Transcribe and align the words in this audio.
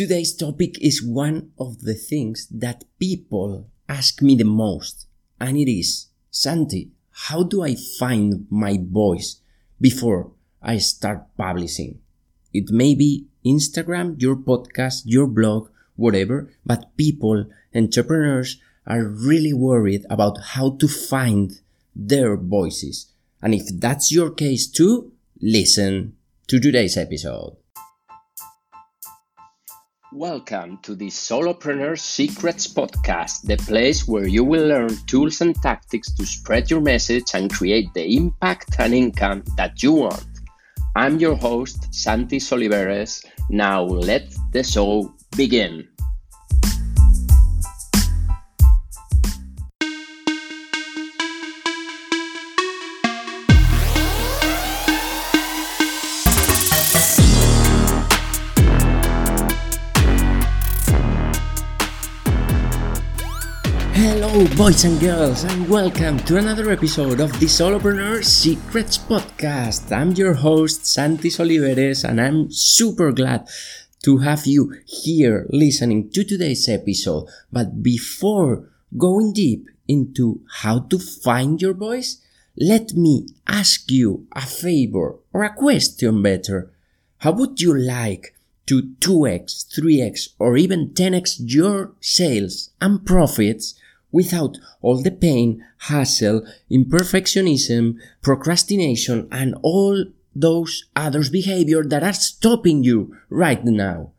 Today's 0.00 0.32
topic 0.34 0.80
is 0.80 1.02
one 1.02 1.52
of 1.58 1.82
the 1.82 1.92
things 1.92 2.48
that 2.50 2.84
people 2.98 3.68
ask 3.86 4.22
me 4.22 4.34
the 4.34 4.46
most, 4.48 5.04
and 5.38 5.58
it 5.58 5.70
is 5.70 6.06
Santi, 6.30 6.88
how 7.28 7.42
do 7.42 7.62
I 7.62 7.76
find 7.98 8.46
my 8.48 8.78
voice 8.80 9.42
before 9.78 10.32
I 10.62 10.78
start 10.78 11.26
publishing? 11.36 11.98
It 12.50 12.70
may 12.70 12.94
be 12.94 13.26
Instagram, 13.44 14.16
your 14.16 14.36
podcast, 14.36 15.02
your 15.04 15.26
blog, 15.26 15.68
whatever, 15.96 16.50
but 16.64 16.96
people, 16.96 17.44
entrepreneurs, 17.74 18.56
are 18.86 19.04
really 19.04 19.52
worried 19.52 20.06
about 20.08 20.38
how 20.56 20.78
to 20.78 20.88
find 20.88 21.60
their 21.94 22.38
voices. 22.38 23.12
And 23.42 23.54
if 23.54 23.68
that's 23.78 24.10
your 24.10 24.30
case 24.30 24.66
too, 24.66 25.12
listen 25.42 26.16
to 26.46 26.58
today's 26.58 26.96
episode. 26.96 27.59
Welcome 30.12 30.78
to 30.78 30.96
the 30.96 31.06
Solopreneur 31.06 31.96
Secrets 31.96 32.66
Podcast, 32.66 33.42
the 33.42 33.56
place 33.56 34.08
where 34.08 34.26
you 34.26 34.42
will 34.42 34.66
learn 34.66 34.96
tools 35.06 35.40
and 35.40 35.54
tactics 35.62 36.10
to 36.14 36.26
spread 36.26 36.68
your 36.68 36.80
message 36.80 37.26
and 37.32 37.48
create 37.48 37.94
the 37.94 38.16
impact 38.16 38.74
and 38.80 38.92
income 38.92 39.44
that 39.56 39.84
you 39.84 39.92
want. 39.92 40.26
I'm 40.96 41.20
your 41.20 41.36
host, 41.36 41.94
Santi 41.94 42.38
Soliveres. 42.38 43.24
Now 43.50 43.84
let 43.84 44.34
the 44.50 44.64
show 44.64 45.14
begin. 45.36 45.86
Boys 64.60 64.84
and 64.84 65.00
girls, 65.00 65.44
and 65.44 65.66
welcome 65.70 66.18
to 66.18 66.36
another 66.36 66.68
episode 66.70 67.18
of 67.18 67.32
the 67.40 67.46
Solopreneur 67.46 68.22
Secrets 68.22 68.98
Podcast. 68.98 69.90
I'm 69.90 70.12
your 70.12 70.34
host, 70.34 70.84
Santi 70.84 71.30
Soliveres, 71.30 72.06
and 72.06 72.20
I'm 72.20 72.50
super 72.50 73.10
glad 73.10 73.48
to 74.02 74.18
have 74.18 74.46
you 74.46 74.74
here 74.84 75.46
listening 75.48 76.10
to 76.10 76.24
today's 76.24 76.68
episode. 76.68 77.26
But 77.50 77.82
before 77.82 78.68
going 78.98 79.32
deep 79.32 79.66
into 79.88 80.42
how 80.60 80.80
to 80.90 80.98
find 80.98 81.62
your 81.62 81.72
voice, 81.72 82.20
let 82.54 82.92
me 82.92 83.28
ask 83.48 83.90
you 83.90 84.26
a 84.36 84.42
favor 84.42 85.16
or 85.32 85.42
a 85.42 85.54
question 85.54 86.22
better. 86.22 86.70
How 87.20 87.32
would 87.32 87.62
you 87.62 87.74
like 87.74 88.34
to 88.66 88.82
2x, 89.00 89.72
3x, 89.74 90.34
or 90.38 90.58
even 90.58 90.90
10x 90.90 91.36
your 91.46 91.92
sales 92.00 92.68
and 92.78 93.06
profits 93.06 93.79
without 94.12 94.58
all 94.82 95.02
the 95.02 95.10
pain, 95.10 95.64
hassle, 95.78 96.46
imperfectionism, 96.70 97.96
procrastination, 98.22 99.28
and 99.30 99.54
all 99.62 100.04
those 100.34 100.84
others 100.94 101.30
behavior 101.30 101.84
that 101.84 102.02
are 102.02 102.12
stopping 102.12 102.84
you 102.84 103.16
right 103.28 103.64
now. 103.64 104.10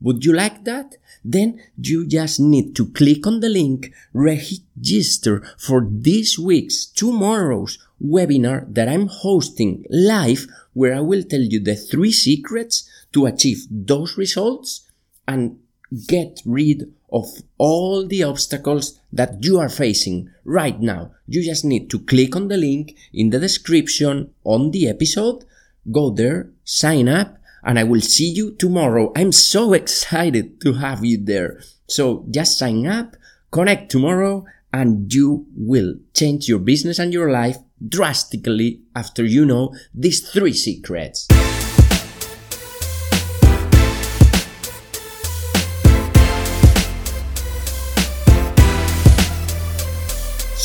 Would 0.00 0.24
you 0.24 0.32
like 0.32 0.64
that? 0.64 0.96
Then 1.24 1.60
you 1.76 2.06
just 2.06 2.38
need 2.38 2.76
to 2.76 2.86
click 2.86 3.26
on 3.26 3.40
the 3.40 3.48
link, 3.48 3.92
register 4.12 5.42
for 5.58 5.86
this 5.90 6.38
week's 6.38 6.86
tomorrow's 6.86 7.78
webinar 8.02 8.72
that 8.72 8.88
I'm 8.88 9.08
hosting 9.08 9.84
live 9.90 10.46
where 10.74 10.94
I 10.94 11.00
will 11.00 11.22
tell 11.22 11.40
you 11.40 11.58
the 11.60 11.74
three 11.74 12.12
secrets 12.12 12.88
to 13.12 13.26
achieve 13.26 13.66
those 13.70 14.18
results 14.18 14.88
and 15.26 15.58
get 16.06 16.42
rid 16.44 16.92
of 17.16 17.42
all 17.56 18.06
the 18.06 18.22
obstacles 18.22 19.00
that 19.10 19.42
you 19.42 19.58
are 19.58 19.70
facing 19.70 20.28
right 20.44 20.78
now. 20.78 21.12
You 21.26 21.42
just 21.42 21.64
need 21.64 21.88
to 21.90 21.98
click 21.98 22.36
on 22.36 22.48
the 22.48 22.58
link 22.58 22.94
in 23.12 23.30
the 23.30 23.40
description 23.40 24.34
on 24.44 24.70
the 24.70 24.86
episode, 24.86 25.44
go 25.90 26.10
there, 26.10 26.50
sign 26.64 27.08
up, 27.08 27.38
and 27.64 27.78
I 27.78 27.84
will 27.84 28.02
see 28.02 28.28
you 28.28 28.52
tomorrow. 28.52 29.12
I'm 29.16 29.32
so 29.32 29.72
excited 29.80 30.60
to 30.60 30.74
have 30.74 31.04
you 31.04 31.16
there. 31.16 31.60
So 31.88 32.26
just 32.30 32.58
sign 32.58 32.86
up, 32.86 33.16
connect 33.50 33.90
tomorrow, 33.90 34.44
and 34.72 35.12
you 35.12 35.46
will 35.56 35.94
change 36.12 36.48
your 36.48 36.58
business 36.58 36.98
and 36.98 37.14
your 37.14 37.30
life 37.30 37.56
drastically 37.80 38.82
after 38.94 39.24
you 39.24 39.46
know 39.46 39.74
these 39.94 40.20
three 40.28 40.52
secrets. 40.52 41.26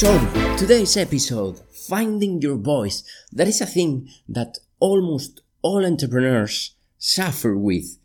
So, 0.01 0.17
today's 0.57 0.97
episode, 0.97 1.62
finding 1.88 2.41
your 2.41 2.56
voice, 2.56 3.03
that 3.31 3.47
is 3.47 3.62
a 3.62 3.67
thing 3.67 4.09
that 4.28 4.57
almost 4.79 5.41
all 5.62 5.85
entrepreneurs 5.85 6.73
suffer 6.97 7.56
with. 7.56 8.00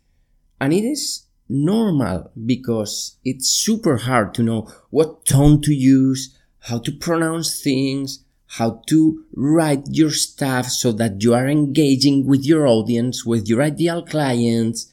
And 0.61 0.73
it 0.73 0.83
is 0.83 1.23
normal 1.49 2.29
because 2.45 3.17
it's 3.25 3.49
super 3.49 3.97
hard 3.97 4.35
to 4.35 4.43
know 4.43 4.71
what 4.91 5.25
tone 5.25 5.59
to 5.63 5.73
use, 5.73 6.37
how 6.59 6.77
to 6.77 6.91
pronounce 6.91 7.63
things, 7.63 8.23
how 8.45 8.83
to 8.89 9.25
write 9.33 9.87
your 9.89 10.11
stuff 10.11 10.67
so 10.67 10.91
that 10.91 11.23
you 11.23 11.33
are 11.33 11.47
engaging 11.47 12.27
with 12.27 12.45
your 12.45 12.67
audience, 12.67 13.25
with 13.25 13.47
your 13.47 13.63
ideal 13.63 14.05
clients. 14.05 14.85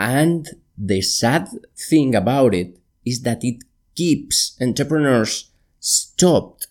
And 0.00 0.48
the 0.76 1.00
sad 1.00 1.48
thing 1.76 2.16
about 2.16 2.56
it 2.56 2.76
is 3.04 3.22
that 3.22 3.44
it 3.44 3.62
keeps 3.94 4.56
entrepreneurs 4.60 5.49
stopped. 5.80 6.68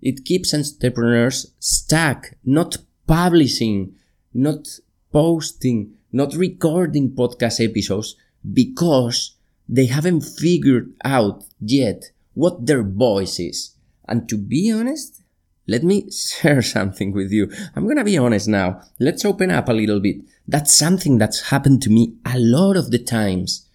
It 0.00 0.24
keeps 0.24 0.54
entrepreneurs 0.54 1.52
stuck, 1.58 2.32
not 2.44 2.76
publishing, 3.06 3.96
not 4.32 4.68
posting, 5.12 5.94
not 6.12 6.34
recording 6.34 7.10
podcast 7.10 7.64
episodes 7.64 8.16
because 8.52 9.36
they 9.68 9.86
haven't 9.86 10.20
figured 10.20 10.92
out 11.04 11.44
yet 11.60 12.10
what 12.34 12.66
their 12.66 12.82
voice 12.82 13.40
is. 13.40 13.74
And 14.06 14.28
to 14.28 14.36
be 14.36 14.70
honest, 14.70 15.22
let 15.66 15.82
me 15.82 16.10
share 16.10 16.62
something 16.62 17.12
with 17.12 17.32
you. 17.32 17.50
I'm 17.74 17.88
gonna 17.88 18.04
be 18.04 18.18
honest 18.18 18.48
now. 18.48 18.82
Let's 19.00 19.24
open 19.24 19.50
up 19.50 19.68
a 19.68 19.72
little 19.72 20.00
bit. 20.00 20.18
That's 20.46 20.74
something 20.74 21.18
that's 21.18 21.48
happened 21.48 21.82
to 21.82 21.90
me 21.90 22.14
a 22.26 22.38
lot 22.38 22.76
of 22.76 22.90
the 22.90 22.98
times. 22.98 23.66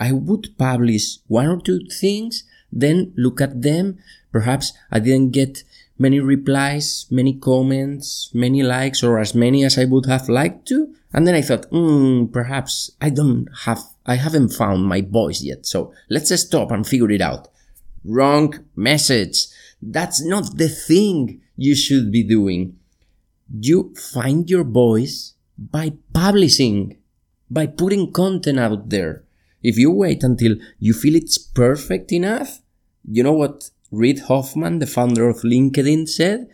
I 0.00 0.12
would 0.12 0.56
publish 0.58 1.18
one 1.28 1.46
or 1.46 1.60
two 1.60 1.80
things, 2.00 2.44
then 2.72 3.12
look 3.16 3.40
at 3.40 3.62
them, 3.62 3.98
Perhaps 4.34 4.72
I 4.90 4.98
didn't 4.98 5.30
get 5.30 5.62
many 5.96 6.18
replies, 6.18 7.06
many 7.08 7.34
comments, 7.34 8.32
many 8.34 8.64
likes, 8.64 9.00
or 9.00 9.20
as 9.20 9.32
many 9.32 9.62
as 9.62 9.78
I 9.78 9.84
would 9.84 10.06
have 10.06 10.28
liked 10.28 10.66
to. 10.70 10.92
And 11.12 11.24
then 11.24 11.36
I 11.36 11.40
thought, 11.40 11.66
hmm, 11.70 12.26
perhaps 12.32 12.90
I 13.00 13.10
don't 13.10 13.46
have, 13.62 13.78
I 14.04 14.16
haven't 14.16 14.48
found 14.48 14.86
my 14.86 15.02
voice 15.02 15.40
yet. 15.40 15.66
So 15.66 15.94
let's 16.10 16.34
stop 16.40 16.72
and 16.72 16.84
figure 16.84 17.12
it 17.12 17.20
out. 17.20 17.46
Wrong 18.04 18.52
message. 18.74 19.46
That's 19.80 20.20
not 20.20 20.58
the 20.58 20.68
thing 20.68 21.40
you 21.56 21.76
should 21.76 22.10
be 22.10 22.24
doing. 22.24 22.76
You 23.60 23.94
find 23.94 24.50
your 24.50 24.64
voice 24.64 25.34
by 25.56 25.92
publishing, 26.12 26.96
by 27.48 27.68
putting 27.68 28.10
content 28.10 28.58
out 28.58 28.88
there. 28.88 29.22
If 29.62 29.78
you 29.78 29.92
wait 29.92 30.24
until 30.24 30.56
you 30.80 30.92
feel 30.92 31.14
it's 31.14 31.38
perfect 31.38 32.10
enough, 32.10 32.60
you 33.08 33.22
know 33.22 33.32
what 33.32 33.70
Reid 33.94 34.20
Hoffman, 34.20 34.78
the 34.78 34.86
founder 34.86 35.28
of 35.28 35.42
LinkedIn, 35.42 36.08
said, 36.08 36.48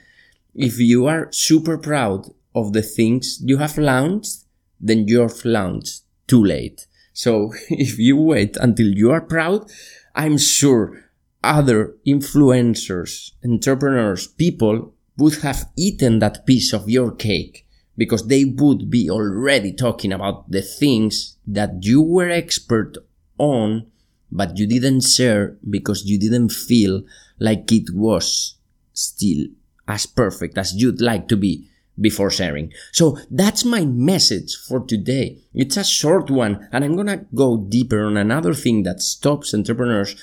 if 0.55 0.78
you 0.78 1.06
are 1.06 1.33
super 1.33 1.78
proud 1.78 2.27
of 2.55 2.73
the 2.73 2.83
things 2.83 3.41
you 3.43 3.59
have 3.59 3.78
launched, 3.78 4.45
then 4.81 5.06
you've 5.06 5.45
launched 5.45 6.03
too 6.27 6.45
late. 6.45 6.87
So 7.12 7.53
if 7.69 7.99
you 7.99 8.17
wait 8.17 8.56
until 8.56 8.89
you 8.89 9.11
are 9.11 9.20
proud, 9.20 9.70
I'm 10.14 10.38
sure 10.38 11.11
other 11.43 11.94
influencers, 12.06 13.32
entrepreneurs, 13.44 14.26
people 14.26 14.94
would 15.17 15.37
have 15.37 15.69
eaten 15.76 16.19
that 16.19 16.47
piece 16.47 16.73
of 16.73 16.91
your 16.91 17.12
cake 17.12 17.67
because 17.97 18.26
they 18.26 18.44
would 18.44 18.91
be 18.91 19.11
already 19.11 19.73
talking 19.73 20.12
about 20.12 20.50
the 20.50 20.62
things 20.62 21.37
that 21.47 21.70
you 21.82 22.00
were 22.00 22.31
expert 22.31 22.97
on 23.38 23.87
but 24.31 24.59
you 24.59 24.67
didn't 24.67 25.03
share 25.03 25.56
because 25.69 26.05
you 26.05 26.19
didn't 26.19 26.50
feel 26.50 27.03
like 27.38 27.71
it 27.73 27.91
was 27.93 28.56
still 28.93 29.47
as 29.88 30.06
perfect 30.06 30.56
as 30.59 30.75
you'd 30.75 31.00
like 31.00 31.29
to 31.29 31.37
be 31.37 31.69
before 32.00 32.31
sharing. 32.31 32.73
So 32.93 33.19
that's 33.31 33.65
my 33.65 33.85
message 33.85 34.56
for 34.56 34.81
today. 34.81 35.38
It's 35.53 35.77
a 35.77 35.85
short 35.85 36.31
one 36.31 36.69
and 36.73 36.85
I'm 36.85 36.97
gonna 36.97 37.27
go 37.35 37.56
deeper 37.56 38.05
on 38.06 38.17
another 38.17 38.55
thing 38.55 38.85
that 38.85 39.03
stops 39.03 39.53
entrepreneurs 39.53 40.17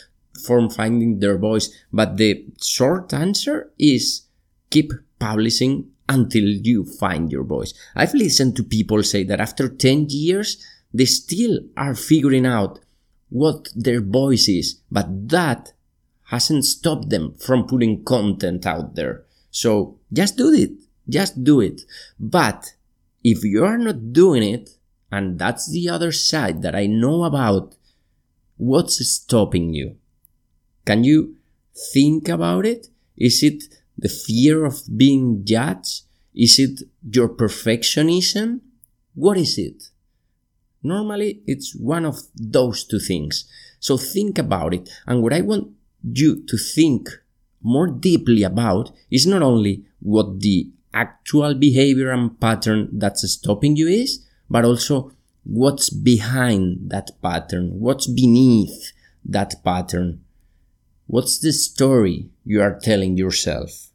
from 0.45 0.69
finding 0.69 1.19
their 1.19 1.37
voice. 1.37 1.69
But 1.91 2.17
the 2.17 2.45
short 2.61 3.13
answer 3.13 3.71
is 3.77 4.23
keep 4.69 4.93
publishing 5.19 5.89
until 6.09 6.45
you 6.45 6.85
find 6.85 7.31
your 7.31 7.43
voice. 7.43 7.73
I've 7.95 8.13
listened 8.13 8.55
to 8.55 8.63
people 8.63 9.03
say 9.03 9.23
that 9.23 9.41
after 9.41 9.67
10 9.67 10.07
years, 10.09 10.63
they 10.93 11.05
still 11.05 11.59
are 11.75 11.95
figuring 11.95 12.45
out 12.45 12.79
what 13.29 13.69
their 13.75 14.01
voice 14.01 14.47
is, 14.47 14.79
but 14.91 15.29
that 15.29 15.73
hasn't 16.25 16.65
stopped 16.65 17.09
them 17.09 17.33
from 17.35 17.67
putting 17.67 18.03
content 18.03 18.65
out 18.65 18.95
there. 18.95 19.23
So 19.51 19.99
just 20.11 20.37
do 20.37 20.53
it. 20.53 20.71
Just 21.09 21.43
do 21.43 21.61
it. 21.61 21.81
But 22.19 22.73
if 23.23 23.43
you 23.43 23.63
are 23.63 23.77
not 23.77 24.13
doing 24.13 24.43
it, 24.43 24.71
and 25.11 25.39
that's 25.39 25.71
the 25.71 25.89
other 25.89 26.11
side 26.11 26.61
that 26.63 26.75
I 26.75 26.85
know 26.85 27.23
about, 27.23 27.75
what's 28.57 29.05
stopping 29.07 29.73
you? 29.73 29.95
Can 30.85 31.03
you 31.03 31.35
think 31.93 32.27
about 32.27 32.65
it? 32.65 32.87
Is 33.17 33.41
it 33.43 33.63
the 33.97 34.09
fear 34.09 34.65
of 34.65 34.81
being 34.95 35.43
judged? 35.45 36.03
Is 36.35 36.59
it 36.59 36.83
your 37.09 37.29
perfectionism? 37.29 38.61
What 39.15 39.37
is 39.37 39.57
it? 39.57 39.89
Normally, 40.83 41.41
it's 41.45 41.75
one 41.75 42.05
of 42.05 42.19
those 42.35 42.83
two 42.83 42.99
things. 42.99 43.45
So 43.79 43.97
think 43.97 44.37
about 44.37 44.73
it. 44.73 44.89
And 45.05 45.21
what 45.21 45.33
I 45.33 45.41
want 45.41 45.69
you 46.03 46.43
to 46.45 46.57
think 46.57 47.09
more 47.61 47.87
deeply 47.87 48.43
about 48.43 48.91
is 49.11 49.27
not 49.27 49.41
only 49.41 49.85
what 49.99 50.39
the 50.39 50.71
actual 50.93 51.53
behavior 51.53 52.11
and 52.11 52.39
pattern 52.39 52.89
that's 52.93 53.29
stopping 53.29 53.75
you 53.75 53.87
is, 53.87 54.25
but 54.49 54.65
also 54.65 55.11
what's 55.43 55.89
behind 55.89 56.89
that 56.89 57.11
pattern, 57.21 57.79
what's 57.79 58.07
beneath 58.07 58.91
that 59.25 59.55
pattern, 59.63 60.21
what's 61.07 61.39
the 61.39 61.51
story 61.51 62.29
you 62.45 62.61
are 62.61 62.79
telling 62.81 63.17
yourself, 63.17 63.91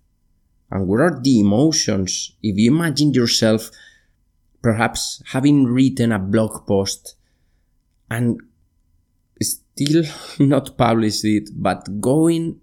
and 0.71 0.87
what 0.87 1.01
are 1.01 1.21
the 1.21 1.41
emotions 1.41 2.33
if 2.43 2.57
you 2.57 2.73
imagine 2.73 3.13
yourself 3.13 3.71
perhaps 4.63 5.23
having 5.27 5.65
written 5.65 6.13
a 6.13 6.19
blog 6.19 6.67
post 6.67 7.17
and 8.11 8.41
still 9.41 10.05
not 10.39 10.77
published 10.77 11.25
it, 11.25 11.51
but 11.55 12.01
going 12.01 12.61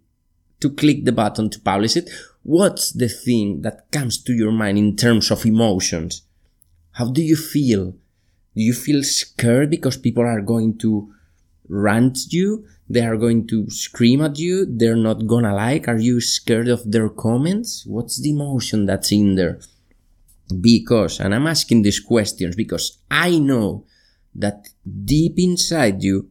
to 0.61 0.69
click 0.71 1.05
the 1.05 1.11
button 1.11 1.49
to 1.49 1.59
publish 1.59 1.95
it, 1.95 2.09
what's 2.43 2.91
the 2.91 3.09
thing 3.09 3.61
that 3.61 3.91
comes 3.91 4.21
to 4.23 4.33
your 4.33 4.51
mind 4.51 4.77
in 4.77 4.95
terms 4.95 5.31
of 5.31 5.45
emotions? 5.45 6.23
How 6.93 7.11
do 7.11 7.21
you 7.21 7.35
feel? 7.35 7.91
Do 8.55 8.63
you 8.63 8.73
feel 8.73 9.03
scared 9.03 9.69
because 9.69 9.97
people 9.97 10.23
are 10.23 10.41
going 10.41 10.77
to 10.79 11.13
rant 11.67 12.17
you? 12.31 12.65
They 12.89 13.05
are 13.05 13.17
going 13.17 13.47
to 13.47 13.69
scream 13.69 14.21
at 14.21 14.39
you? 14.39 14.65
They're 14.65 14.95
not 14.95 15.27
gonna 15.27 15.53
like? 15.53 15.87
Are 15.87 15.99
you 15.99 16.19
scared 16.19 16.67
of 16.67 16.91
their 16.91 17.07
comments? 17.07 17.85
What's 17.85 18.19
the 18.19 18.31
emotion 18.31 18.85
that's 18.85 19.11
in 19.11 19.35
there? 19.35 19.59
Because, 20.61 21.19
and 21.19 21.35
I'm 21.35 21.47
asking 21.47 21.83
these 21.83 21.99
questions 21.99 22.55
because 22.55 22.97
I 23.09 23.37
know 23.37 23.85
that 24.35 24.67
deep 25.05 25.33
inside 25.37 26.01
you, 26.01 26.29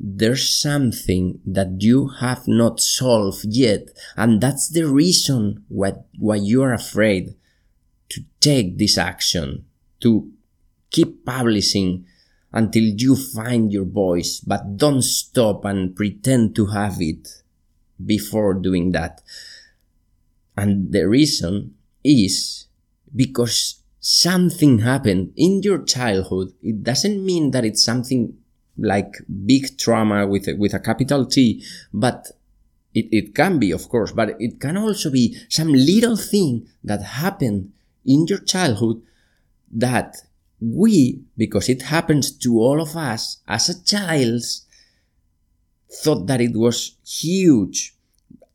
there's 0.00 0.48
something 0.48 1.40
that 1.44 1.80
you 1.80 2.08
have 2.20 2.46
not 2.46 2.80
solved 2.80 3.44
yet, 3.48 3.88
and 4.16 4.40
that's 4.40 4.68
the 4.68 4.86
reason 4.86 5.64
why, 5.68 5.94
why 6.18 6.36
you're 6.36 6.72
afraid 6.72 7.34
to 8.10 8.22
take 8.40 8.78
this 8.78 8.96
action, 8.96 9.64
to 10.00 10.30
keep 10.90 11.24
publishing 11.26 12.06
until 12.52 12.84
you 12.84 13.16
find 13.16 13.72
your 13.72 13.84
voice, 13.84 14.40
but 14.40 14.76
don't 14.76 15.02
stop 15.02 15.64
and 15.64 15.94
pretend 15.94 16.54
to 16.56 16.66
have 16.66 16.96
it 17.00 17.42
before 18.04 18.54
doing 18.54 18.92
that. 18.92 19.20
And 20.56 20.92
the 20.92 21.08
reason 21.08 21.74
is 22.02 22.67
because 23.14 23.82
something 24.00 24.80
happened 24.80 25.32
in 25.36 25.62
your 25.62 25.82
childhood. 25.82 26.52
It 26.62 26.82
doesn't 26.82 27.24
mean 27.24 27.50
that 27.50 27.64
it's 27.64 27.84
something 27.84 28.36
like 28.76 29.12
big 29.44 29.76
trauma 29.76 30.26
with 30.26 30.48
a, 30.48 30.54
with 30.54 30.72
a 30.74 30.78
capital 30.78 31.26
T, 31.26 31.64
but 31.92 32.28
it, 32.94 33.08
it 33.10 33.34
can 33.34 33.58
be, 33.58 33.70
of 33.72 33.88
course, 33.88 34.12
but 34.12 34.40
it 34.40 34.60
can 34.60 34.76
also 34.76 35.10
be 35.10 35.36
some 35.48 35.72
little 35.72 36.16
thing 36.16 36.68
that 36.84 37.02
happened 37.02 37.72
in 38.06 38.26
your 38.26 38.38
childhood 38.38 39.02
that 39.70 40.16
we, 40.60 41.20
because 41.36 41.68
it 41.68 41.82
happens 41.82 42.32
to 42.38 42.58
all 42.58 42.80
of 42.80 42.96
us 42.96 43.38
as 43.46 43.68
a 43.68 43.84
child, 43.84 44.42
thought 46.02 46.26
that 46.26 46.40
it 46.40 46.56
was 46.56 46.96
huge. 47.06 47.94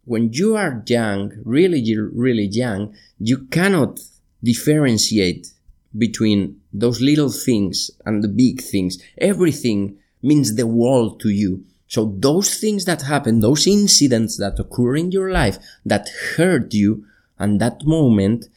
When 0.05 0.33
you 0.33 0.55
are 0.55 0.83
young, 0.85 1.33
really, 1.43 1.97
really 1.97 2.45
young, 2.45 2.95
you 3.19 3.45
cannot 3.45 3.99
differentiate 4.43 5.53
between 5.97 6.59
those 6.71 7.01
little 7.01 7.29
things 7.31 7.91
and 8.05 8.23
the 8.23 8.27
big 8.27 8.61
things. 8.61 9.01
Everything 9.17 9.97
means 10.21 10.55
the 10.55 10.67
world 10.67 11.19
to 11.21 11.29
you. 11.29 11.63
So 11.87 12.15
those 12.17 12.59
things 12.59 12.85
that 12.85 13.03
happen, 13.03 13.39
those 13.39 13.67
incidents 13.67 14.37
that 14.37 14.59
occur 14.59 14.95
in 14.95 15.11
your 15.11 15.31
life 15.31 15.59
that 15.85 16.09
hurt 16.35 16.73
you 16.73 17.05
and 17.37 17.61
that 17.61 17.85
moment, 17.85 18.47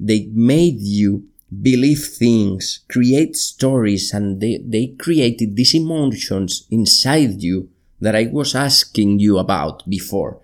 they 0.00 0.28
made 0.32 0.80
you 0.80 1.28
believe 1.60 2.02
things, 2.04 2.80
create 2.88 3.36
stories, 3.36 4.12
and 4.12 4.40
they, 4.40 4.58
they 4.66 4.88
created 4.98 5.54
these 5.54 5.74
emotions 5.74 6.66
inside 6.70 7.42
you 7.42 7.68
that 8.00 8.16
I 8.16 8.28
was 8.32 8.54
asking 8.54 9.20
you 9.20 9.38
about 9.38 9.88
before. 9.88 10.40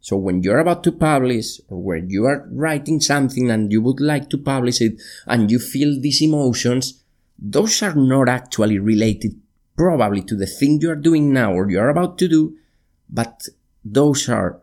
So 0.00 0.16
when 0.16 0.42
you're 0.42 0.58
about 0.58 0.82
to 0.84 0.92
publish 0.92 1.60
or 1.68 1.82
when 1.82 2.08
you 2.08 2.24
are 2.24 2.48
writing 2.50 3.00
something 3.00 3.50
and 3.50 3.70
you 3.70 3.82
would 3.82 4.00
like 4.00 4.30
to 4.30 4.38
publish 4.38 4.80
it 4.80 5.00
and 5.26 5.50
you 5.50 5.58
feel 5.58 6.00
these 6.00 6.22
emotions, 6.22 7.02
those 7.38 7.82
are 7.82 7.94
not 7.94 8.28
actually 8.28 8.78
related 8.78 9.40
probably 9.76 10.22
to 10.22 10.36
the 10.36 10.46
thing 10.46 10.80
you 10.80 10.90
are 10.90 10.96
doing 10.96 11.32
now 11.32 11.52
or 11.52 11.70
you 11.70 11.78
are 11.78 11.88
about 11.88 12.18
to 12.18 12.28
do, 12.28 12.56
but 13.08 13.48
those 13.84 14.28
are 14.28 14.60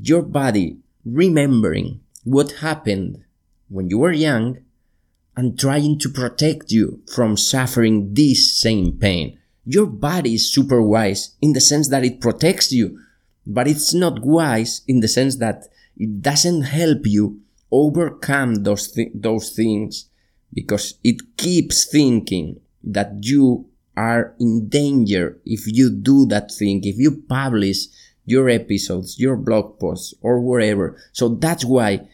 your 0.00 0.22
body 0.22 0.78
remembering 1.04 2.00
what 2.24 2.52
happened 2.52 3.24
when 3.68 3.88
you 3.88 3.98
were 3.98 4.12
young 4.12 4.58
and 5.36 5.58
trying 5.58 5.98
to 5.98 6.08
protect 6.08 6.72
you 6.72 7.02
from 7.12 7.36
suffering 7.36 8.14
this 8.14 8.52
same 8.58 8.92
pain. 8.92 9.38
Your 9.64 9.86
body 9.86 10.34
is 10.34 10.52
super 10.52 10.80
wise 10.80 11.34
in 11.42 11.52
the 11.52 11.60
sense 11.60 11.88
that 11.90 12.04
it 12.04 12.20
protects 12.20 12.72
you, 12.72 13.00
but 13.46 13.68
it's 13.68 13.94
not 13.94 14.24
wise 14.24 14.82
in 14.88 15.00
the 15.00 15.08
sense 15.08 15.36
that 15.36 15.68
it 15.96 16.20
doesn't 16.20 16.62
help 16.62 17.00
you 17.04 17.40
overcome 17.70 18.56
those, 18.56 18.90
th- 18.92 19.12
those 19.14 19.50
things 19.50 20.08
because 20.52 20.94
it 21.04 21.36
keeps 21.36 21.84
thinking 21.84 22.60
that 22.82 23.12
you 23.20 23.66
are 23.96 24.34
in 24.38 24.68
danger 24.68 25.38
if 25.44 25.66
you 25.66 25.90
do 25.90 26.26
that 26.26 26.50
thing, 26.50 26.80
if 26.84 26.98
you 26.98 27.22
publish 27.28 27.86
your 28.24 28.48
episodes, 28.48 29.18
your 29.18 29.36
blog 29.36 29.78
posts, 29.78 30.12
or 30.20 30.40
wherever. 30.40 31.00
So 31.12 31.28
that's 31.28 31.64
why 31.64 32.08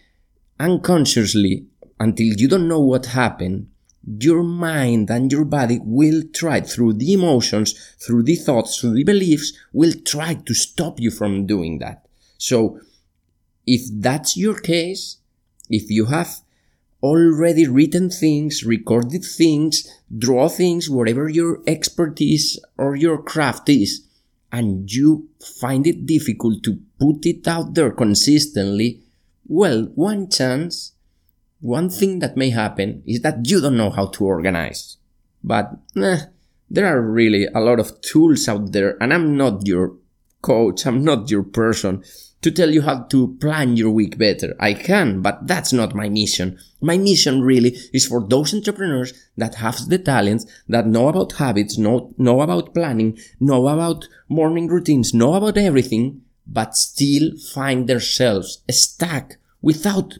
unconsciously, 0.60 1.66
until 1.98 2.26
you 2.36 2.48
don't 2.48 2.68
know 2.68 2.80
what 2.80 3.06
happened, 3.06 3.68
your 4.18 4.42
mind 4.42 5.10
and 5.10 5.30
your 5.30 5.44
body 5.44 5.78
will 5.82 6.22
try 6.32 6.60
through 6.60 6.94
the 6.94 7.12
emotions, 7.12 7.74
through 8.04 8.24
the 8.24 8.36
thoughts, 8.36 8.78
through 8.78 8.94
the 8.94 9.04
beliefs, 9.04 9.52
will 9.72 9.92
try 10.04 10.34
to 10.34 10.54
stop 10.54 10.98
you 10.98 11.10
from 11.10 11.46
doing 11.46 11.78
that. 11.78 12.06
So, 12.38 12.80
if 13.66 13.82
that's 13.92 14.36
your 14.36 14.58
case, 14.58 15.18
if 15.70 15.90
you 15.90 16.06
have 16.06 16.40
already 17.02 17.66
written 17.66 18.10
things, 18.10 18.64
recorded 18.64 19.24
things, 19.24 19.88
draw 20.16 20.48
things, 20.48 20.88
whatever 20.88 21.28
your 21.28 21.60
expertise 21.66 22.58
or 22.76 22.96
your 22.96 23.18
craft 23.22 23.68
is, 23.68 24.06
and 24.52 24.92
you 24.92 25.28
find 25.60 25.86
it 25.86 26.06
difficult 26.06 26.62
to 26.62 26.78
put 27.00 27.24
it 27.24 27.48
out 27.48 27.74
there 27.74 27.90
consistently, 27.90 29.00
well, 29.46 29.84
one 29.94 30.30
chance, 30.30 30.91
one 31.62 31.88
thing 31.88 32.18
that 32.18 32.36
may 32.36 32.50
happen 32.50 33.02
is 33.06 33.20
that 33.20 33.48
you 33.48 33.60
don't 33.60 33.76
know 33.76 33.90
how 33.90 34.06
to 34.06 34.24
organize. 34.24 34.96
But 35.44 35.70
eh, 35.96 36.18
there 36.68 36.86
are 36.86 37.00
really 37.00 37.46
a 37.54 37.60
lot 37.60 37.78
of 37.78 38.00
tools 38.00 38.48
out 38.48 38.72
there, 38.72 39.00
and 39.00 39.14
I'm 39.14 39.36
not 39.36 39.66
your 39.66 39.94
coach, 40.42 40.84
I'm 40.84 41.04
not 41.04 41.30
your 41.30 41.44
person 41.44 42.02
to 42.42 42.50
tell 42.50 42.70
you 42.70 42.82
how 42.82 43.04
to 43.04 43.36
plan 43.40 43.76
your 43.76 43.92
week 43.92 44.18
better. 44.18 44.56
I 44.58 44.74
can, 44.74 45.22
but 45.22 45.46
that's 45.46 45.72
not 45.72 45.94
my 45.94 46.08
mission. 46.08 46.58
My 46.80 46.98
mission 46.98 47.40
really 47.42 47.76
is 47.92 48.06
for 48.06 48.26
those 48.26 48.52
entrepreneurs 48.52 49.12
that 49.36 49.54
have 49.56 49.88
the 49.88 49.98
talents, 49.98 50.44
that 50.68 50.88
know 50.88 51.06
about 51.06 51.34
habits, 51.34 51.78
know, 51.78 52.12
know 52.18 52.40
about 52.40 52.74
planning, 52.74 53.16
know 53.38 53.68
about 53.68 54.08
morning 54.28 54.66
routines, 54.66 55.14
know 55.14 55.34
about 55.34 55.56
everything, 55.56 56.22
but 56.44 56.76
still 56.76 57.30
find 57.54 57.88
themselves 57.88 58.64
stuck 58.68 59.36
without 59.60 60.18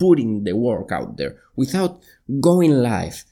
putting 0.00 0.42
the 0.42 0.56
work 0.56 0.90
out 0.90 1.16
there, 1.16 1.36
without 1.54 2.00
going 2.40 2.72
live. 2.82 3.24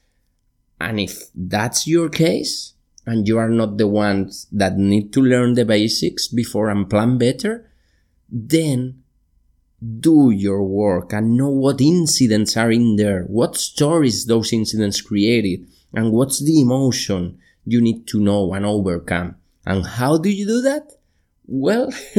And 0.81 1.01
if 1.01 1.31
that's 1.35 1.89
your 1.89 2.09
case, 2.09 2.75
and 3.07 3.27
you 3.27 3.39
are 3.39 3.49
not 3.49 3.79
the 3.79 3.89
ones 3.89 4.47
that 4.53 4.77
need 4.77 5.15
to 5.15 5.23
learn 5.23 5.55
the 5.55 5.65
basics 5.65 6.29
before 6.29 6.69
and 6.69 6.91
plan 6.91 7.17
better, 7.17 7.71
then 8.31 9.03
do 10.01 10.31
your 10.31 10.63
work 10.63 11.15
and 11.15 11.37
know 11.37 11.49
what 11.49 11.81
incidents 11.81 12.57
are 12.57 12.71
in 12.71 12.97
there, 12.97 13.23
what 13.23 13.57
stories 13.57 14.27
those 14.27 14.53
incidents 14.53 15.01
created, 15.01 15.67
and 15.95 16.13
what's 16.13 16.45
the 16.45 16.61
emotion 16.61 17.39
you 17.65 17.81
need 17.81 18.07
to 18.09 18.21
know 18.21 18.53
and 18.53 18.67
overcome. 18.67 19.37
And 19.65 19.87
how 19.87 20.19
do 20.19 20.29
you 20.29 20.47
do 20.47 20.61
that? 20.63 20.98
Well, 21.51 21.91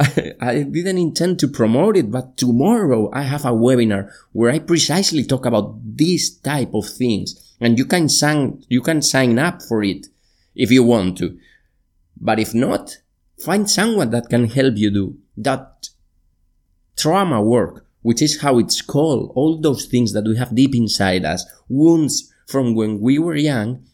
I, 0.00 0.32
I, 0.40 0.62
didn't 0.62 0.96
intend 0.96 1.38
to 1.40 1.48
promote 1.48 1.98
it, 1.98 2.10
but 2.10 2.38
tomorrow 2.38 3.10
I 3.12 3.20
have 3.24 3.44
a 3.44 3.50
webinar 3.50 4.10
where 4.32 4.50
I 4.50 4.60
precisely 4.60 5.24
talk 5.24 5.44
about 5.44 5.78
this 5.84 6.38
type 6.38 6.72
of 6.72 6.88
things. 6.88 7.54
And 7.60 7.78
you 7.78 7.84
can 7.84 8.08
sign, 8.08 8.64
you 8.70 8.80
can 8.80 9.02
sign 9.02 9.38
up 9.38 9.60
for 9.60 9.84
it 9.84 10.06
if 10.54 10.70
you 10.70 10.82
want 10.82 11.18
to. 11.18 11.38
But 12.18 12.38
if 12.38 12.54
not, 12.54 12.96
find 13.44 13.70
someone 13.70 14.08
that 14.12 14.30
can 14.30 14.48
help 14.48 14.78
you 14.78 14.90
do 14.90 15.18
that 15.36 15.90
trauma 16.96 17.42
work, 17.42 17.84
which 18.00 18.22
is 18.22 18.40
how 18.40 18.58
it's 18.58 18.80
called. 18.80 19.32
All 19.34 19.60
those 19.60 19.84
things 19.84 20.14
that 20.14 20.24
we 20.24 20.38
have 20.38 20.54
deep 20.54 20.74
inside 20.74 21.26
us, 21.26 21.44
wounds 21.68 22.32
from 22.46 22.74
when 22.74 23.00
we 23.00 23.18
were 23.18 23.36
young, 23.36 23.84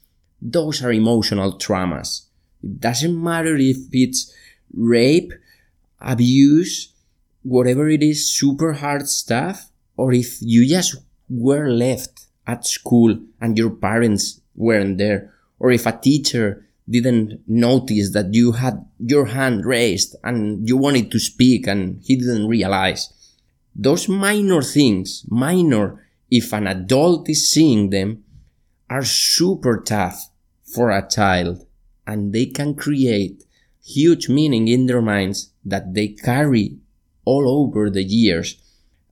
those 0.41 0.85
are 0.85 0.93
emotional 0.93 1.59
traumas. 1.59 2.26
It 2.67 2.81
doesn't 2.81 3.23
matter 3.23 3.55
if 3.57 3.77
it's 3.93 4.35
rape, 4.75 5.33
abuse, 6.01 6.93
whatever 7.43 7.89
it 7.89 8.03
is, 8.03 8.29
super 8.29 8.73
hard 8.73 9.09
stuff, 9.09 9.71
or 9.97 10.13
if 10.13 10.39
you 10.41 10.67
just 10.69 10.97
were 11.29 11.71
left 11.71 12.27
at 12.47 12.67
school 12.67 13.19
and 13.41 13.57
your 13.57 13.71
parents 13.71 14.41
weren't 14.57 14.99
there, 14.99 15.33
or 15.61 15.71
if 15.71 15.87
a 15.87 15.93
teacher 15.93 16.67
didn't 16.91 17.41
notice 17.47 18.13
that 18.13 18.35
you 18.35 18.53
had 18.53 18.85
your 18.99 19.27
hand 19.27 19.65
raised 19.65 20.17
and 20.25 20.69
you 20.69 20.77
wanted 20.77 21.11
to 21.11 21.19
speak 21.19 21.67
and 21.69 22.01
he 22.03 22.17
didn't 22.17 22.49
realize. 22.49 23.13
Those 23.75 24.09
minor 24.09 24.63
things, 24.63 25.25
minor 25.29 26.05
if 26.31 26.53
an 26.53 26.67
adult 26.67 27.29
is 27.29 27.49
seeing 27.49 27.91
them, 27.91 28.25
are 28.91 29.05
super 29.05 29.81
tough 29.81 30.31
for 30.65 30.91
a 30.91 31.09
child 31.09 31.66
and 32.07 32.33
they 32.33 32.47
can 32.47 32.75
create 32.75 33.45
huge 33.85 34.29
meaning 34.29 34.69
in 34.69 34.87
their 34.87 35.03
minds 35.03 35.53
that 35.65 35.95
they 35.95 36.09
carry 36.09 36.79
all 37.25 37.49
over 37.49 37.91
the 37.91 38.05
years 38.05 38.57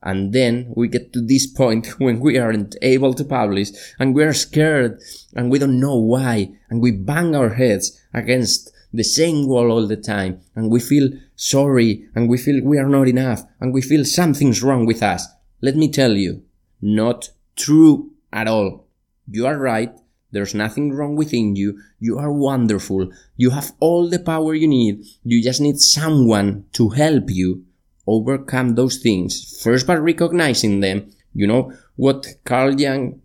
and 0.05 0.35
then 0.35 0.71
we 0.77 0.87
get 0.87 1.13
to 1.15 1.21
this 1.21 1.47
point 1.47 1.87
when 1.99 2.21
we 2.21 2.39
aren't 2.39 2.77
able 2.83 3.15
to 3.15 3.25
publish 3.25 3.71
and 3.99 4.15
we 4.15 4.23
are 4.23 4.35
scared 4.35 5.01
and 5.35 5.51
we 5.51 5.59
don't 5.59 5.81
know 5.81 5.97
why 5.97 6.53
and 6.69 6.81
we 6.81 6.93
bang 6.93 7.35
our 7.35 7.55
heads 7.55 8.01
against 8.13 8.71
the 8.93 9.03
same 9.03 9.49
wall 9.49 9.73
all 9.73 9.89
the 9.89 9.97
time 9.97 10.41
and 10.55 10.71
we 10.71 10.79
feel 10.79 11.09
sorry 11.35 12.07
and 12.15 12.29
we 12.29 12.39
feel 12.39 12.63
we 12.63 12.79
are 12.79 12.89
not 12.89 13.09
enough 13.09 13.43
and 13.59 13.73
we 13.73 13.83
feel 13.83 14.05
something's 14.05 14.63
wrong 14.63 14.87
with 14.87 15.03
us. 15.03 15.27
Let 15.61 15.75
me 15.75 15.91
tell 15.91 16.13
you, 16.13 16.45
not 16.81 17.31
true 17.57 18.13
at 18.33 18.47
all. 18.47 18.87
You 19.27 19.47
are 19.47 19.59
right. 19.59 19.99
There's 20.35 20.55
nothing 20.55 20.93
wrong 20.93 21.15
within 21.17 21.57
you. 21.57 21.81
You 22.01 22.19
are 22.19 22.33
wonderful. 22.33 23.11
You 23.37 23.51
have 23.51 23.73
all 23.79 24.11
the 24.11 24.19
power 24.19 24.53
you 24.55 24.69
need. 24.69 25.05
You 25.23 25.43
just 25.43 25.61
need 25.61 25.79
someone 25.81 26.67
to 26.73 26.91
help 26.91 27.31
you 27.31 27.65
overcome 28.07 28.75
those 28.75 28.99
things 28.99 29.63
first 29.63 29.87
by 29.87 29.95
recognizing 29.95 30.81
them. 30.81 31.11
You 31.33 31.47
know 31.47 31.73
what 31.97 32.27
Carl 32.45 32.79
Jung 32.79 33.21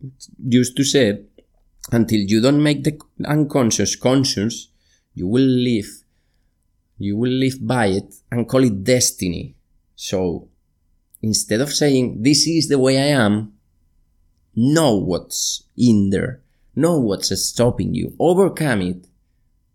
used 0.47 0.77
to 0.77 0.83
say, 0.83 1.23
until 1.91 2.19
you 2.19 2.39
don't 2.41 2.61
make 2.61 2.83
the 2.83 2.99
unconscious 3.25 3.95
conscious, 3.95 4.69
you 5.15 5.27
will 5.27 5.41
live, 5.41 5.89
you 6.99 7.17
will 7.17 7.31
live 7.31 7.57
by 7.65 7.87
it 7.87 8.13
and 8.31 8.47
call 8.47 8.63
it 8.63 8.83
destiny. 8.83 9.55
So 9.95 10.49
instead 11.21 11.61
of 11.61 11.73
saying, 11.73 12.21
this 12.21 12.45
is 12.45 12.67
the 12.67 12.77
way 12.77 12.97
I 12.97 13.17
am, 13.17 13.53
know 14.55 14.95
what's 14.95 15.63
in 15.75 16.09
there, 16.09 16.41
know 16.79 16.97
what's 16.99 17.37
stopping 17.45 17.93
you, 17.93 18.15
overcome 18.19 18.81
it, 18.81 19.07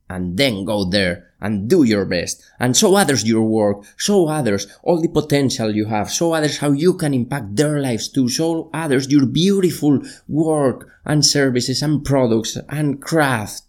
and 0.08 0.36
then 0.36 0.64
go 0.64 0.84
there 0.84 1.32
and 1.40 1.68
do 1.68 1.84
your 1.84 2.04
best. 2.04 2.42
And 2.58 2.76
show 2.76 2.94
others 2.94 3.24
your 3.24 3.42
work, 3.42 3.84
show 3.96 4.28
others 4.28 4.66
all 4.82 5.00
the 5.00 5.08
potential 5.08 5.74
you 5.74 5.86
have, 5.86 6.10
show 6.10 6.32
others 6.32 6.58
how 6.58 6.72
you 6.72 6.94
can 6.94 7.14
impact 7.14 7.56
their 7.56 7.80
lives 7.80 8.08
too, 8.08 8.28
show 8.28 8.70
others 8.72 9.10
your 9.10 9.26
beautiful 9.26 10.00
work 10.28 10.88
and 11.04 11.24
services 11.24 11.82
and 11.82 12.04
products 12.04 12.56
and 12.68 13.00
craft. 13.02 13.62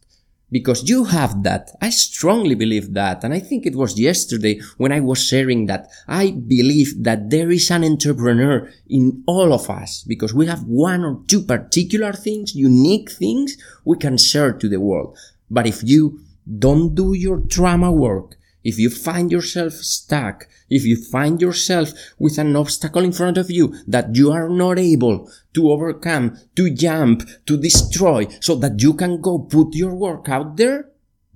Because 0.51 0.87
you 0.87 1.05
have 1.05 1.43
that. 1.43 1.71
I 1.81 1.89
strongly 1.89 2.55
believe 2.55 2.93
that. 2.93 3.23
And 3.23 3.33
I 3.33 3.39
think 3.39 3.65
it 3.65 3.75
was 3.75 3.99
yesterday 3.99 4.61
when 4.77 4.91
I 4.91 4.99
was 4.99 5.21
sharing 5.21 5.65
that. 5.65 5.89
I 6.07 6.31
believe 6.31 7.03
that 7.03 7.29
there 7.29 7.51
is 7.51 7.69
an 7.71 7.83
entrepreneur 7.83 8.71
in 8.87 9.23
all 9.25 9.51
of 9.53 9.69
us 9.69 10.03
because 10.07 10.33
we 10.33 10.45
have 10.45 10.63
one 10.63 11.03
or 11.03 11.21
two 11.27 11.41
particular 11.41 12.13
things, 12.13 12.55
unique 12.55 13.11
things 13.11 13.57
we 13.83 13.97
can 13.97 14.17
share 14.17 14.53
to 14.53 14.69
the 14.69 14.79
world. 14.79 15.17
But 15.49 15.67
if 15.67 15.83
you 15.83 16.21
don't 16.45 16.93
do 16.93 17.13
your 17.13 17.39
trauma 17.39 17.91
work. 17.91 18.35
If 18.65 18.79
you 18.79 18.89
find 18.89 19.31
yourself 19.31 19.73
stuck, 19.73 20.47
if 20.69 20.83
you 20.83 20.97
find 20.97 21.39
yourself 21.39 21.91
with 22.17 22.39
an 22.39 22.55
obstacle 22.55 23.03
in 23.03 23.11
front 23.11 23.37
of 23.37 23.51
you 23.51 23.75
that 23.87 24.15
you 24.15 24.31
are 24.31 24.49
not 24.49 24.79
able 24.79 25.31
to 25.53 25.71
overcome, 25.71 26.37
to 26.55 26.71
jump, 26.71 27.29
to 27.45 27.57
destroy, 27.57 28.27
so 28.41 28.55
that 28.55 28.81
you 28.81 28.95
can 28.95 29.21
go 29.21 29.37
put 29.37 29.75
your 29.75 29.93
work 29.93 30.27
out 30.27 30.57
there, 30.57 30.89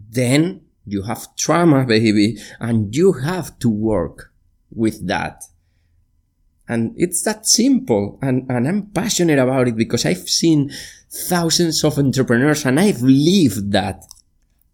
then 0.09 0.61
you 0.85 1.03
have 1.03 1.35
trauma, 1.35 1.85
baby, 1.87 2.37
and 2.59 2.95
you 2.95 3.13
have 3.13 3.57
to 3.59 3.69
work 3.69 4.33
with 4.71 5.07
that. 5.07 5.43
And 6.67 6.93
it's 6.97 7.23
that 7.23 7.45
simple. 7.45 8.17
And, 8.21 8.49
and 8.49 8.67
I'm 8.67 8.87
passionate 8.87 9.39
about 9.39 9.67
it 9.67 9.75
because 9.75 10.05
I've 10.05 10.29
seen 10.29 10.71
thousands 11.11 11.83
of 11.83 11.97
entrepreneurs 11.97 12.65
and 12.65 12.79
I've 12.79 13.01
lived 13.01 13.71
that. 13.71 14.03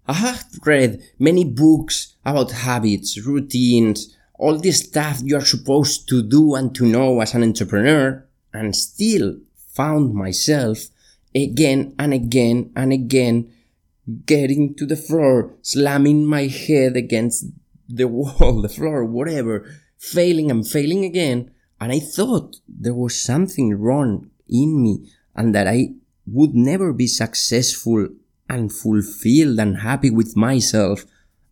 I 0.07 0.13
have 0.13 0.45
read 0.63 1.01
many 1.17 1.43
books 1.43 2.15
about 2.23 2.51
habits, 2.51 3.17
routines, 3.25 4.15
all 4.37 4.57
the 4.59 4.71
stuff 4.71 5.21
you 5.23 5.35
are 5.35 5.45
supposed 5.45 6.07
to 6.09 6.21
do 6.21 6.55
and 6.55 6.75
to 6.75 6.85
know 6.85 7.21
as 7.21 7.33
an 7.33 7.43
entrepreneur, 7.43 8.23
and 8.53 8.75
still 8.75 9.37
found 9.73 10.13
myself 10.13 10.89
again 11.33 11.95
and 11.97 12.13
again 12.13 12.71
and 12.75 12.93
again 12.93 13.51
getting 14.25 14.75
to 14.75 14.85
the 14.85 14.95
floor, 14.95 15.55
slamming 15.61 16.25
my 16.25 16.43
head 16.43 16.95
against 16.95 17.45
the 17.89 18.07
wall, 18.07 18.61
the 18.61 18.69
floor, 18.69 19.03
whatever, 19.03 19.65
failing 19.97 20.51
and 20.51 20.67
failing 20.67 21.03
again. 21.03 21.51
And 21.81 21.91
I 21.91 21.99
thought 21.99 22.57
there 22.67 22.93
was 22.93 23.19
something 23.19 23.75
wrong 23.75 24.29
in 24.47 24.81
me 24.81 25.11
and 25.35 25.53
that 25.55 25.67
I 25.67 25.95
would 26.27 26.55
never 26.55 26.93
be 26.93 27.07
successful 27.07 28.09
and 28.49 28.71
fulfilled 28.71 29.59
and 29.59 29.77
happy 29.77 30.09
with 30.09 30.35
myself 30.35 31.05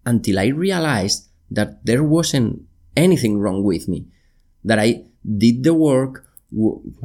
until 0.05 0.39
I 0.39 0.47
realized 0.47 1.29
that 1.49 1.85
there 1.85 2.03
wasn't 2.03 2.63
anything 2.95 3.39
wrong 3.39 3.63
with 3.63 3.87
me. 3.87 4.05
That 4.63 4.79
I 4.79 5.05
did 5.25 5.63
the 5.63 5.73
work, 5.73 6.27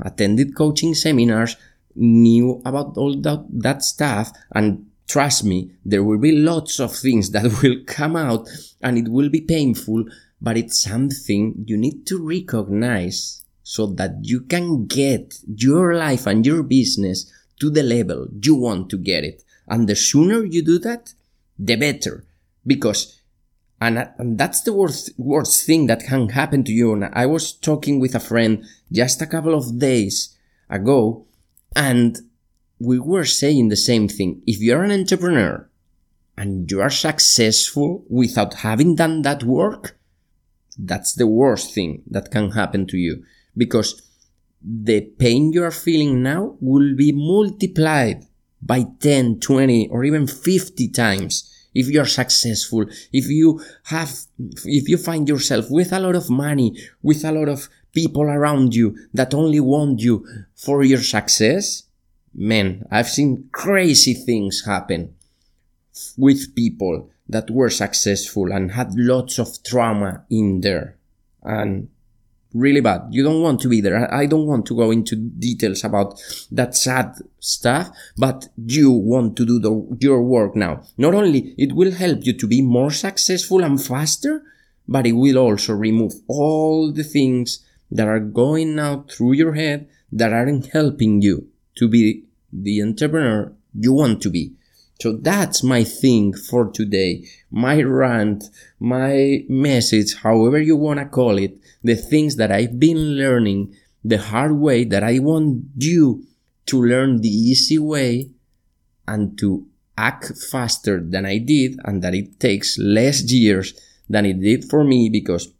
attended 0.02 0.54
coaching 0.54 0.94
seminars, 0.94 1.56
knew 1.94 2.62
about 2.64 2.96
all 2.96 3.16
that, 3.20 3.46
that 3.50 3.82
stuff, 3.82 4.30
and 4.54 4.86
trust 5.08 5.44
me, 5.44 5.72
there 5.84 6.04
will 6.04 6.18
be 6.18 6.32
lots 6.32 6.78
of 6.78 6.94
things 6.94 7.30
that 7.32 7.62
will 7.62 7.82
come 7.86 8.16
out 8.16 8.48
and 8.80 8.98
it 8.98 9.08
will 9.08 9.28
be 9.28 9.40
painful, 9.40 10.04
but 10.40 10.56
it's 10.56 10.82
something 10.82 11.64
you 11.66 11.76
need 11.76 12.06
to 12.06 12.24
recognize 12.24 13.44
so 13.62 13.86
that 13.86 14.12
you 14.22 14.40
can 14.42 14.86
get 14.86 15.34
your 15.46 15.94
life 15.94 16.26
and 16.26 16.46
your 16.46 16.62
business 16.62 17.30
to 17.60 17.68
the 17.68 17.82
level 17.82 18.28
you 18.40 18.54
want 18.54 18.88
to 18.88 18.96
get 18.96 19.24
it. 19.24 19.42
And 19.68 19.88
the 19.88 19.96
sooner 19.96 20.44
you 20.44 20.62
do 20.62 20.78
that, 20.80 21.14
the 21.58 21.76
better. 21.76 22.24
Because, 22.66 23.20
and, 23.80 24.10
and 24.18 24.38
that's 24.38 24.62
the 24.62 24.72
worst, 24.72 25.10
worst 25.18 25.64
thing 25.64 25.86
that 25.86 26.04
can 26.04 26.30
happen 26.30 26.64
to 26.64 26.72
you. 26.72 26.92
And 26.92 27.06
I 27.12 27.26
was 27.26 27.52
talking 27.52 28.00
with 28.00 28.14
a 28.14 28.20
friend 28.20 28.64
just 28.90 29.22
a 29.22 29.26
couple 29.26 29.54
of 29.54 29.78
days 29.78 30.36
ago, 30.70 31.26
and 31.74 32.18
we 32.78 32.98
were 32.98 33.24
saying 33.24 33.68
the 33.68 33.76
same 33.76 34.08
thing. 34.08 34.42
If 34.46 34.60
you're 34.60 34.84
an 34.84 34.92
entrepreneur 34.92 35.68
and 36.36 36.70
you 36.70 36.80
are 36.80 36.90
successful 36.90 38.04
without 38.08 38.54
having 38.54 38.94
done 38.94 39.22
that 39.22 39.42
work, 39.42 39.98
that's 40.78 41.14
the 41.14 41.26
worst 41.26 41.74
thing 41.74 42.02
that 42.08 42.30
can 42.30 42.52
happen 42.52 42.86
to 42.86 42.96
you 42.96 43.24
because 43.56 44.00
the 44.62 45.00
pain 45.00 45.52
you 45.52 45.64
are 45.64 45.72
feeling 45.72 46.22
now 46.22 46.56
will 46.60 46.94
be 46.96 47.12
multiplied 47.12 48.24
by 48.60 48.86
10, 49.00 49.40
20, 49.40 49.88
or 49.88 50.04
even 50.04 50.26
50 50.26 50.88
times 50.88 51.54
if 51.74 51.88
you 51.88 52.00
are 52.00 52.06
successful, 52.06 52.86
if 53.12 53.28
you 53.28 53.60
have, 53.84 54.12
if 54.64 54.88
you 54.88 54.96
find 54.96 55.28
yourself 55.28 55.66
with 55.70 55.92
a 55.92 56.00
lot 56.00 56.16
of 56.16 56.30
money, 56.30 56.76
with 57.02 57.24
a 57.24 57.30
lot 57.30 57.48
of 57.48 57.68
people 57.92 58.22
around 58.22 58.74
you 58.74 58.96
that 59.14 59.34
only 59.34 59.60
want 59.60 60.00
you 60.00 60.26
for 60.56 60.82
your 60.82 61.02
success, 61.02 61.84
man, 62.34 62.84
I've 62.90 63.08
seen 63.08 63.48
crazy 63.52 64.14
things 64.14 64.64
happen 64.64 65.14
with 66.16 66.54
people 66.54 67.10
that 67.28 67.50
were 67.50 67.70
successful 67.70 68.50
and 68.52 68.72
had 68.72 68.94
lots 68.94 69.38
of 69.38 69.62
trauma 69.62 70.24
in 70.30 70.62
there. 70.62 70.96
And 71.42 71.90
really 72.58 72.80
bad. 72.80 73.02
You 73.10 73.22
don't 73.22 73.42
want 73.42 73.60
to 73.60 73.68
be 73.68 73.80
there. 73.80 74.12
I 74.12 74.26
don't 74.26 74.46
want 74.46 74.66
to 74.66 74.76
go 74.76 74.90
into 74.90 75.16
details 75.16 75.84
about 75.84 76.20
that 76.50 76.74
sad 76.74 77.14
stuff, 77.38 77.90
but 78.16 78.48
you 78.56 78.90
want 78.90 79.36
to 79.36 79.46
do 79.46 79.58
the, 79.58 79.96
your 80.00 80.22
work 80.22 80.56
now. 80.56 80.82
Not 80.96 81.14
only 81.14 81.54
it 81.56 81.72
will 81.72 81.92
help 81.92 82.20
you 82.22 82.32
to 82.34 82.46
be 82.46 82.62
more 82.62 82.90
successful 82.90 83.64
and 83.64 83.82
faster, 83.82 84.42
but 84.86 85.06
it 85.06 85.12
will 85.12 85.38
also 85.38 85.74
remove 85.74 86.14
all 86.26 86.92
the 86.92 87.04
things 87.04 87.64
that 87.90 88.08
are 88.08 88.20
going 88.20 88.74
now 88.74 89.04
through 89.08 89.32
your 89.32 89.54
head 89.54 89.88
that 90.12 90.32
aren't 90.32 90.66
helping 90.68 91.22
you 91.22 91.48
to 91.76 91.88
be 91.88 92.24
the 92.52 92.82
entrepreneur 92.82 93.52
you 93.74 93.92
want 93.92 94.22
to 94.22 94.30
be. 94.30 94.52
So 95.00 95.12
that's 95.12 95.62
my 95.62 95.84
thing 95.84 96.32
for 96.32 96.70
today. 96.70 97.24
My 97.50 97.80
rant, 97.82 98.44
my 98.80 99.44
message, 99.48 100.16
however 100.16 100.60
you 100.60 100.76
want 100.76 100.98
to 100.98 101.06
call 101.06 101.38
it, 101.38 101.56
the 101.84 101.94
things 101.94 102.36
that 102.36 102.50
I've 102.50 102.80
been 102.80 103.16
learning 103.16 103.74
the 104.04 104.18
hard 104.18 104.52
way 104.52 104.84
that 104.84 105.04
I 105.04 105.18
want 105.18 105.64
you 105.76 106.24
to 106.66 106.82
learn 106.82 107.20
the 107.20 107.28
easy 107.28 107.78
way 107.78 108.30
and 109.06 109.38
to 109.38 109.66
act 109.96 110.32
faster 110.50 111.00
than 111.00 111.26
I 111.26 111.38
did 111.38 111.78
and 111.84 112.02
that 112.02 112.14
it 112.14 112.38
takes 112.38 112.78
less 112.78 113.22
years 113.30 113.74
than 114.08 114.26
it 114.26 114.40
did 114.40 114.64
for 114.64 114.84
me 114.84 115.08
because 115.08 115.52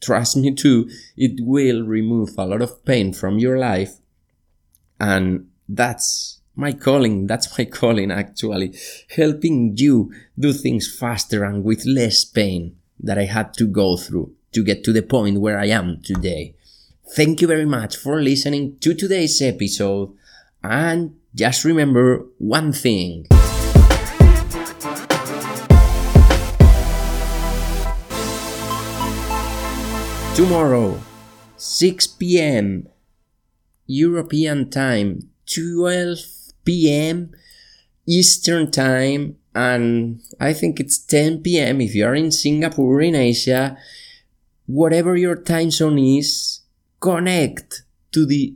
trust 0.00 0.36
me 0.36 0.54
too, 0.54 0.88
it 1.16 1.40
will 1.40 1.82
remove 1.82 2.30
a 2.36 2.46
lot 2.46 2.62
of 2.62 2.84
pain 2.84 3.12
from 3.12 3.38
your 3.38 3.58
life. 3.58 3.98
And 5.00 5.48
that's 5.68 6.40
my 6.56 6.72
calling, 6.72 7.26
that's 7.26 7.58
my 7.58 7.64
calling 7.64 8.10
actually, 8.10 8.76
helping 9.16 9.76
you 9.76 10.12
do 10.38 10.52
things 10.52 10.92
faster 10.98 11.44
and 11.44 11.64
with 11.64 11.84
less 11.84 12.24
pain 12.24 12.76
that 13.00 13.18
I 13.18 13.24
had 13.24 13.54
to 13.54 13.66
go 13.66 13.96
through 13.96 14.32
to 14.52 14.62
get 14.62 14.84
to 14.84 14.92
the 14.92 15.02
point 15.02 15.40
where 15.40 15.58
I 15.58 15.66
am 15.66 16.00
today. 16.02 16.54
Thank 17.14 17.40
you 17.40 17.48
very 17.48 17.66
much 17.66 17.96
for 17.96 18.22
listening 18.22 18.78
to 18.78 18.94
today's 18.94 19.42
episode 19.42 20.14
and 20.62 21.16
just 21.34 21.64
remember 21.64 22.26
one 22.38 22.72
thing. 22.72 23.26
Tomorrow, 30.34 31.00
6 31.56 32.06
p.m. 32.08 32.88
European 33.86 34.70
time, 34.70 35.30
12 35.46 36.43
p.m. 36.64 37.32
Eastern 38.06 38.70
Time, 38.70 39.36
and 39.54 40.20
I 40.40 40.52
think 40.52 40.80
it's 40.80 40.98
10 40.98 41.42
p.m. 41.42 41.80
if 41.80 41.94
you 41.94 42.06
are 42.06 42.14
in 42.14 42.30
Singapore 42.30 43.00
in 43.00 43.14
Asia. 43.14 43.76
Whatever 44.66 45.16
your 45.16 45.36
time 45.36 45.70
zone 45.70 45.98
is, 45.98 46.60
connect 47.00 47.82
to 48.12 48.24
the 48.24 48.54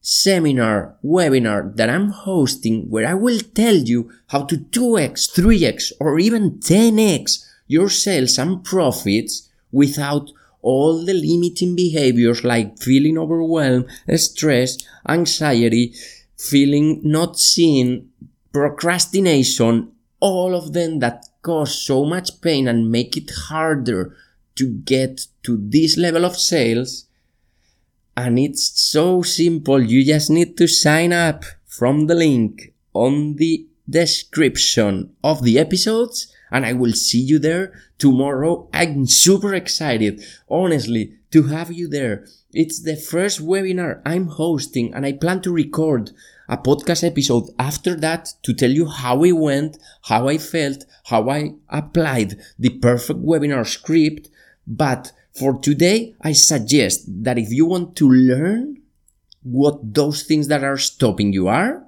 seminar, 0.00 0.96
webinar 1.02 1.74
that 1.76 1.88
I'm 1.88 2.10
hosting 2.10 2.90
where 2.90 3.06
I 3.06 3.14
will 3.14 3.38
tell 3.38 3.74
you 3.74 4.10
how 4.28 4.44
to 4.44 4.58
2x, 4.58 5.32
3x, 5.32 5.92
or 5.98 6.18
even 6.18 6.58
10x 6.58 7.46
your 7.66 7.88
sales 7.88 8.36
and 8.38 8.62
profits 8.62 9.48
without 9.72 10.30
all 10.60 11.04
the 11.04 11.14
limiting 11.14 11.74
behaviors 11.74 12.44
like 12.44 12.78
feeling 12.78 13.18
overwhelmed, 13.18 13.86
stress, 14.16 14.78
anxiety, 15.08 15.94
feeling 16.36 17.00
not 17.02 17.38
seen, 17.38 18.10
procrastination, 18.52 19.92
all 20.20 20.54
of 20.54 20.72
them 20.72 21.00
that 21.00 21.26
cause 21.42 21.80
so 21.80 22.04
much 22.04 22.40
pain 22.40 22.66
and 22.68 22.90
make 22.90 23.16
it 23.16 23.30
harder 23.48 24.16
to 24.56 24.70
get 24.70 25.26
to 25.42 25.58
this 25.60 25.96
level 25.96 26.24
of 26.24 26.36
sales. 26.36 27.06
And 28.16 28.38
it's 28.38 28.80
so 28.80 29.22
simple. 29.22 29.82
You 29.82 30.04
just 30.04 30.30
need 30.30 30.56
to 30.58 30.68
sign 30.68 31.12
up 31.12 31.44
from 31.66 32.06
the 32.06 32.14
link 32.14 32.72
on 32.92 33.36
the 33.36 33.66
description 33.88 35.14
of 35.22 35.42
the 35.42 35.58
episodes 35.58 36.32
and 36.54 36.64
I 36.64 36.72
will 36.72 36.92
see 36.92 37.20
you 37.20 37.40
there 37.40 37.72
tomorrow. 37.98 38.68
I'm 38.72 39.06
super 39.06 39.54
excited, 39.54 40.24
honestly, 40.48 41.14
to 41.32 41.42
have 41.44 41.72
you 41.72 41.88
there. 41.88 42.26
It's 42.54 42.80
the 42.80 42.94
first 42.94 43.44
webinar 43.44 44.00
I'm 44.06 44.28
hosting 44.28 44.94
and 44.94 45.04
I 45.04 45.12
plan 45.12 45.42
to 45.42 45.52
record 45.52 46.12
a 46.48 46.56
podcast 46.56 47.02
episode 47.02 47.50
after 47.58 47.96
that 47.96 48.32
to 48.44 48.54
tell 48.54 48.70
you 48.70 48.86
how 48.86 49.24
it 49.24 49.32
went, 49.32 49.76
how 50.04 50.28
I 50.28 50.38
felt, 50.38 50.84
how 51.06 51.28
I 51.30 51.54
applied 51.68 52.36
the 52.56 52.68
perfect 52.78 53.18
webinar 53.20 53.66
script. 53.66 54.28
But 54.68 55.10
for 55.32 55.58
today, 55.58 56.14
I 56.20 56.30
suggest 56.30 57.06
that 57.24 57.38
if 57.38 57.50
you 57.50 57.66
want 57.66 57.96
to 57.96 58.08
learn 58.08 58.80
what 59.42 59.92
those 59.92 60.22
things 60.22 60.46
that 60.46 60.62
are 60.62 60.78
stopping 60.78 61.32
you 61.32 61.48
are, 61.48 61.84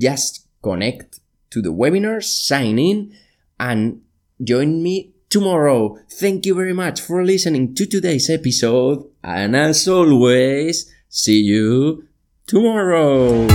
just 0.00 0.46
connect 0.62 1.20
to 1.50 1.60
the 1.60 1.72
webinar, 1.72 2.24
sign 2.24 2.78
in, 2.78 3.14
and 3.60 4.00
join 4.42 4.82
me 4.82 5.12
tomorrow. 5.36 5.98
Thank 6.08 6.46
you 6.46 6.54
very 6.54 6.72
much 6.72 6.98
for 6.98 7.22
listening 7.22 7.74
to 7.74 7.84
today's 7.84 8.30
episode. 8.30 9.04
And 9.22 9.54
as 9.54 9.86
always, 9.86 10.90
see 11.10 11.42
you 11.42 12.08
tomorrow. 12.46 13.46